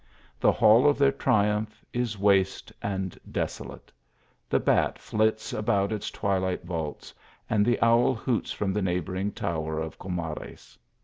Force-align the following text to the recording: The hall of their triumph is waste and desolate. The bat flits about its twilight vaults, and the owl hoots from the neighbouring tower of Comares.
The 0.39 0.51
hall 0.51 0.87
of 0.89 0.97
their 0.97 1.11
triumph 1.11 1.85
is 1.93 2.17
waste 2.17 2.73
and 2.81 3.15
desolate. 3.31 3.91
The 4.49 4.59
bat 4.59 4.97
flits 4.97 5.53
about 5.53 5.91
its 5.91 6.09
twilight 6.09 6.63
vaults, 6.65 7.13
and 7.47 7.63
the 7.63 7.79
owl 7.83 8.15
hoots 8.15 8.51
from 8.51 8.73
the 8.73 8.81
neighbouring 8.81 9.31
tower 9.31 9.77
of 9.77 9.99
Comares. 9.99 10.75